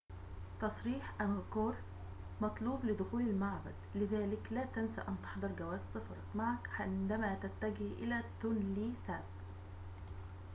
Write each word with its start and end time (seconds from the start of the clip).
تصريح 0.61 1.21
أنغكور 1.21 1.75
مطلوب 2.41 2.85
لدخول 2.85 3.21
المعبد 3.21 3.73
لذلك 3.95 4.47
لا 4.51 4.65
تنس 4.65 4.99
أن 4.99 5.15
تحضر 5.23 5.47
جواز 5.59 5.79
سفرك 5.93 6.35
معك 6.35 6.67
عندما 6.81 7.35
تتجه 7.35 7.83
إلى 7.99 8.23
تونلي 8.41 8.93
ساب 9.07 9.23